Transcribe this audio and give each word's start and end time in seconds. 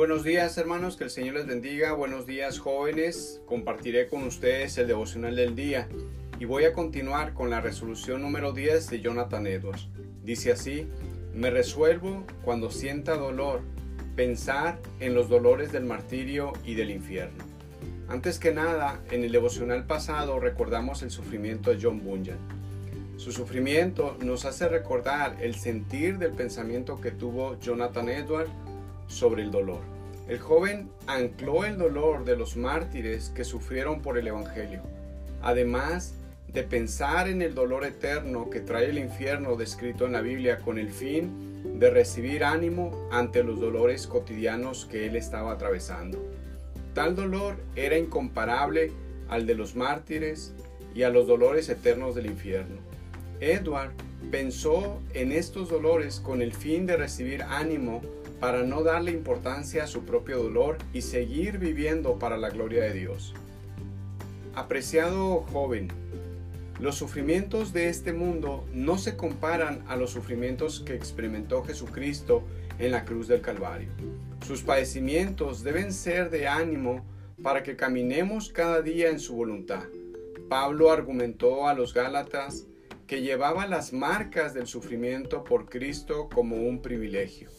buenos 0.00 0.24
días 0.24 0.56
hermanos, 0.56 0.96
que 0.96 1.04
el 1.04 1.10
Señor 1.10 1.34
les 1.34 1.46
bendiga. 1.46 1.92
Buenos 1.92 2.24
días 2.24 2.58
jóvenes. 2.58 3.42
Compartiré 3.44 4.08
con 4.08 4.22
ustedes 4.22 4.78
el 4.78 4.86
devocional 4.86 5.36
del 5.36 5.54
día 5.54 5.88
y 6.38 6.46
voy 6.46 6.64
a 6.64 6.72
continuar 6.72 7.34
con 7.34 7.50
la 7.50 7.60
resolución 7.60 8.22
número 8.22 8.52
10 8.52 8.88
de 8.88 9.00
Jonathan 9.02 9.46
Edwards. 9.46 9.88
Dice 10.24 10.52
así, 10.52 10.88
me 11.34 11.50
resuelvo 11.50 12.24
cuando 12.42 12.70
sienta 12.70 13.18
dolor 13.18 13.60
pensar 14.16 14.78
en 15.00 15.12
los 15.12 15.28
dolores 15.28 15.70
del 15.70 15.84
martirio 15.84 16.54
y 16.64 16.76
del 16.76 16.92
infierno. 16.92 17.44
Antes 18.08 18.38
que 18.38 18.54
nada, 18.54 19.02
en 19.10 19.22
el 19.22 19.32
devocional 19.32 19.84
pasado 19.86 20.40
recordamos 20.40 21.02
el 21.02 21.10
sufrimiento 21.10 21.72
de 21.72 21.78
John 21.78 22.02
Bunyan. 22.02 22.38
Su 23.18 23.32
sufrimiento 23.32 24.16
nos 24.22 24.46
hace 24.46 24.66
recordar 24.66 25.36
el 25.42 25.56
sentir 25.56 26.16
del 26.16 26.32
pensamiento 26.32 27.02
que 27.02 27.10
tuvo 27.10 27.60
Jonathan 27.60 28.08
Edwards 28.08 28.50
sobre 29.10 29.42
el 29.42 29.50
dolor. 29.50 29.80
El 30.28 30.38
joven 30.38 30.88
ancló 31.06 31.64
el 31.64 31.76
dolor 31.76 32.24
de 32.24 32.36
los 32.36 32.56
mártires 32.56 33.30
que 33.30 33.44
sufrieron 33.44 34.00
por 34.00 34.16
el 34.16 34.28
Evangelio, 34.28 34.80
además 35.42 36.14
de 36.52 36.62
pensar 36.62 37.28
en 37.28 37.42
el 37.42 37.54
dolor 37.54 37.84
eterno 37.84 38.48
que 38.48 38.60
trae 38.60 38.90
el 38.90 38.98
infierno 38.98 39.56
descrito 39.56 40.06
en 40.06 40.12
la 40.12 40.20
Biblia 40.20 40.58
con 40.58 40.78
el 40.78 40.90
fin 40.90 41.78
de 41.78 41.90
recibir 41.90 42.44
ánimo 42.44 43.08
ante 43.10 43.42
los 43.42 43.60
dolores 43.60 44.06
cotidianos 44.06 44.86
que 44.86 45.06
él 45.06 45.16
estaba 45.16 45.52
atravesando. 45.52 46.24
Tal 46.94 47.14
dolor 47.14 47.56
era 47.76 47.98
incomparable 47.98 48.92
al 49.28 49.46
de 49.46 49.54
los 49.54 49.76
mártires 49.76 50.52
y 50.94 51.02
a 51.02 51.10
los 51.10 51.26
dolores 51.26 51.68
eternos 51.68 52.14
del 52.14 52.26
infierno. 52.26 52.76
Edward 53.40 53.92
pensó 54.30 55.00
en 55.14 55.32
estos 55.32 55.70
dolores 55.70 56.20
con 56.20 56.42
el 56.42 56.52
fin 56.52 56.86
de 56.86 56.96
recibir 56.96 57.42
ánimo 57.42 58.02
para 58.40 58.62
no 58.62 58.82
darle 58.82 59.12
importancia 59.12 59.84
a 59.84 59.86
su 59.86 60.04
propio 60.04 60.42
dolor 60.42 60.78
y 60.94 61.02
seguir 61.02 61.58
viviendo 61.58 62.18
para 62.18 62.38
la 62.38 62.48
gloria 62.48 62.84
de 62.84 62.94
Dios. 62.94 63.34
Apreciado 64.54 65.42
joven, 65.52 65.88
los 66.80 66.96
sufrimientos 66.96 67.74
de 67.74 67.90
este 67.90 68.14
mundo 68.14 68.66
no 68.72 68.96
se 68.96 69.14
comparan 69.14 69.84
a 69.86 69.96
los 69.96 70.12
sufrimientos 70.12 70.80
que 70.80 70.94
experimentó 70.94 71.62
Jesucristo 71.62 72.42
en 72.78 72.92
la 72.92 73.04
cruz 73.04 73.28
del 73.28 73.42
Calvario. 73.42 73.90
Sus 74.46 74.62
padecimientos 74.62 75.62
deben 75.62 75.92
ser 75.92 76.30
de 76.30 76.48
ánimo 76.48 77.04
para 77.42 77.62
que 77.62 77.76
caminemos 77.76 78.48
cada 78.48 78.80
día 78.80 79.10
en 79.10 79.20
su 79.20 79.34
voluntad. 79.34 79.84
Pablo 80.48 80.90
argumentó 80.90 81.68
a 81.68 81.74
los 81.74 81.92
Gálatas 81.92 82.66
que 83.06 83.20
llevaba 83.20 83.66
las 83.66 83.92
marcas 83.92 84.54
del 84.54 84.66
sufrimiento 84.66 85.44
por 85.44 85.68
Cristo 85.68 86.30
como 86.32 86.56
un 86.56 86.80
privilegio. 86.80 87.50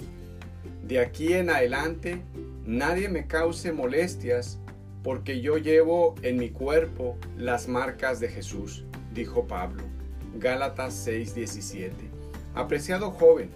De 0.84 1.00
aquí 1.00 1.34
en 1.34 1.50
adelante, 1.50 2.22
nadie 2.66 3.09
me 3.09 3.28
cause 3.28 3.72
molestias, 3.72 4.59
porque 5.03 5.42
yo 5.42 5.58
llevo 5.58 6.16
en 6.22 6.38
mi 6.38 6.50
cuerpo 6.50 7.18
las 7.38 7.68
marcas 7.68 8.20
de 8.20 8.30
Jesús, 8.30 8.86
dijo 9.14 9.48
Pablo. 9.48 9.84
Gálatas 10.36 10.94
6:17. 11.08 11.92
Apreciado 12.53 13.12
joven, 13.12 13.50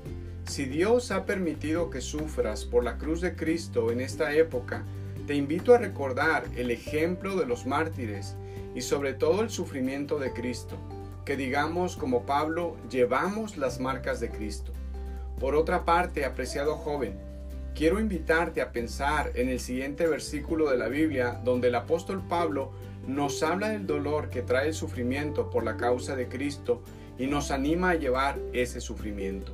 si 0.45 0.65
Dios 0.65 1.11
ha 1.11 1.25
permitido 1.25 1.89
que 1.89 2.01
sufras 2.01 2.65
por 2.65 2.83
la 2.83 2.97
cruz 2.97 3.21
de 3.21 3.35
Cristo 3.35 3.91
en 3.91 4.01
esta 4.01 4.33
época, 4.33 4.83
te 5.27 5.35
invito 5.35 5.73
a 5.73 5.79
recordar 5.79 6.45
el 6.55 6.69
ejemplo 6.69 7.35
de 7.35 7.45
los 7.45 7.65
mártires 7.65 8.35
y 8.75 8.81
sobre 8.81 9.13
todo 9.13 9.41
el 9.41 9.49
sufrimiento 9.49 10.19
de 10.19 10.33
Cristo, 10.33 10.77
que 11.25 11.35
digamos 11.35 11.95
como 11.95 12.25
Pablo, 12.25 12.77
llevamos 12.89 13.57
las 13.57 13.79
marcas 13.79 14.19
de 14.19 14.29
Cristo. 14.29 14.71
Por 15.39 15.55
otra 15.55 15.83
parte, 15.83 16.23
apreciado 16.23 16.75
joven, 16.75 17.19
quiero 17.75 17.99
invitarte 17.99 18.61
a 18.61 18.71
pensar 18.71 19.31
en 19.35 19.49
el 19.49 19.59
siguiente 19.59 20.07
versículo 20.07 20.69
de 20.69 20.77
la 20.77 20.87
Biblia 20.87 21.41
donde 21.43 21.67
el 21.67 21.75
apóstol 21.75 22.23
Pablo 22.27 22.71
nos 23.05 23.43
habla 23.43 23.69
del 23.69 23.85
dolor 23.85 24.29
que 24.29 24.41
trae 24.41 24.69
el 24.69 24.73
sufrimiento 24.73 25.49
por 25.49 25.63
la 25.63 25.75
causa 25.75 26.15
de 26.15 26.27
Cristo 26.27 26.81
y 27.19 27.27
nos 27.27 27.51
anima 27.51 27.91
a 27.91 27.95
llevar 27.95 28.39
ese 28.53 28.79
sufrimiento. 28.79 29.53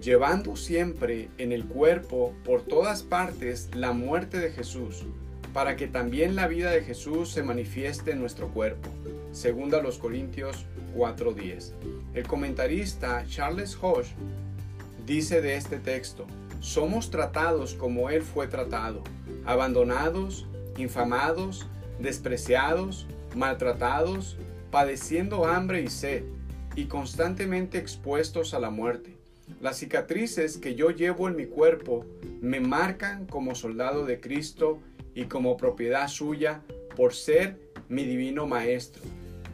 Llevando 0.00 0.56
siempre 0.56 1.28
en 1.38 1.52
el 1.52 1.66
cuerpo 1.66 2.34
por 2.44 2.62
todas 2.62 3.02
partes 3.02 3.70
la 3.74 3.92
muerte 3.92 4.38
de 4.38 4.50
Jesús, 4.50 5.04
para 5.52 5.76
que 5.76 5.86
también 5.86 6.34
la 6.34 6.48
vida 6.48 6.70
de 6.70 6.82
Jesús 6.82 7.30
se 7.30 7.42
manifieste 7.42 8.10
en 8.10 8.20
nuestro 8.20 8.48
cuerpo. 8.48 8.90
Segunda 9.32 9.82
los 9.82 9.98
Corintios 9.98 10.66
4:10. 10.96 11.72
El 12.14 12.26
comentarista 12.26 13.24
Charles 13.28 13.76
Hodge 13.80 14.14
dice 15.06 15.40
de 15.42 15.56
este 15.56 15.78
texto, 15.78 16.26
somos 16.60 17.10
tratados 17.10 17.74
como 17.74 18.10
Él 18.10 18.22
fue 18.22 18.48
tratado, 18.48 19.02
abandonados, 19.44 20.46
infamados, 20.78 21.66
despreciados, 22.00 23.06
maltratados, 23.34 24.36
padeciendo 24.70 25.46
hambre 25.46 25.82
y 25.82 25.88
sed, 25.88 26.24
y 26.74 26.86
constantemente 26.86 27.78
expuestos 27.78 28.54
a 28.54 28.58
la 28.58 28.70
muerte. 28.70 29.16
Las 29.60 29.78
cicatrices 29.78 30.58
que 30.58 30.74
yo 30.74 30.90
llevo 30.90 31.28
en 31.28 31.36
mi 31.36 31.46
cuerpo 31.46 32.04
me 32.40 32.60
marcan 32.60 33.26
como 33.26 33.54
soldado 33.54 34.04
de 34.04 34.20
Cristo 34.20 34.80
y 35.14 35.26
como 35.26 35.56
propiedad 35.56 36.08
suya 36.08 36.62
por 36.96 37.14
ser 37.14 37.58
mi 37.88 38.04
divino 38.04 38.46
Maestro 38.46 39.02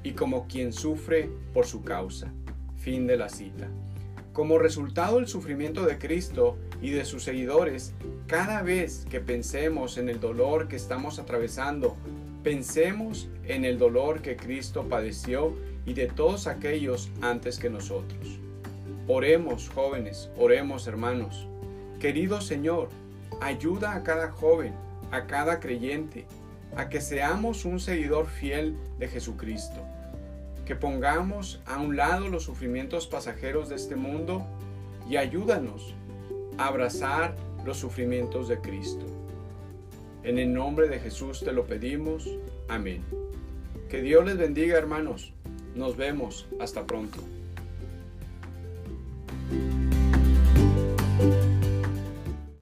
y 0.02 0.12
como 0.12 0.46
quien 0.46 0.72
sufre 0.72 1.30
por 1.52 1.66
su 1.66 1.82
causa. 1.82 2.32
Fin 2.76 3.06
de 3.06 3.16
la 3.16 3.28
cita. 3.28 3.68
Como 4.32 4.58
resultado 4.58 5.16
del 5.16 5.28
sufrimiento 5.28 5.84
de 5.84 5.98
Cristo 5.98 6.56
y 6.80 6.90
de 6.90 7.04
sus 7.04 7.22
seguidores, 7.22 7.92
cada 8.26 8.62
vez 8.62 9.06
que 9.10 9.20
pensemos 9.20 9.98
en 9.98 10.08
el 10.08 10.20
dolor 10.20 10.68
que 10.68 10.76
estamos 10.76 11.18
atravesando, 11.18 11.96
pensemos 12.42 13.28
en 13.44 13.64
el 13.64 13.78
dolor 13.78 14.22
que 14.22 14.36
Cristo 14.36 14.88
padeció 14.88 15.54
y 15.84 15.92
de 15.92 16.06
todos 16.06 16.46
aquellos 16.46 17.10
antes 17.20 17.58
que 17.58 17.68
nosotros. 17.68 18.38
Oremos, 19.06 19.68
jóvenes, 19.68 20.30
oremos, 20.36 20.86
hermanos. 20.86 21.46
Querido 22.00 22.40
Señor, 22.40 22.88
ayuda 23.40 23.94
a 23.94 24.02
cada 24.02 24.30
joven, 24.30 24.72
a 25.10 25.26
cada 25.26 25.60
creyente, 25.60 26.24
a 26.74 26.88
que 26.88 27.00
seamos 27.00 27.64
un 27.66 27.78
seguidor 27.80 28.26
fiel 28.26 28.76
de 28.98 29.08
Jesucristo 29.08 29.91
que 30.64 30.76
pongamos 30.76 31.60
a 31.66 31.80
un 31.80 31.96
lado 31.96 32.28
los 32.28 32.44
sufrimientos 32.44 33.06
pasajeros 33.06 33.68
de 33.68 33.76
este 33.76 33.96
mundo 33.96 34.46
y 35.08 35.16
ayúdanos 35.16 35.94
a 36.58 36.68
abrazar 36.68 37.34
los 37.64 37.78
sufrimientos 37.78 38.48
de 38.48 38.58
Cristo. 38.58 39.06
En 40.22 40.38
el 40.38 40.52
nombre 40.52 40.88
de 40.88 41.00
Jesús 41.00 41.40
te 41.40 41.52
lo 41.52 41.66
pedimos. 41.66 42.28
Amén. 42.68 43.02
Que 43.88 44.00
Dios 44.02 44.24
les 44.24 44.38
bendiga 44.38 44.78
hermanos. 44.78 45.32
Nos 45.74 45.96
vemos. 45.96 46.46
Hasta 46.60 46.86
pronto. 46.86 47.18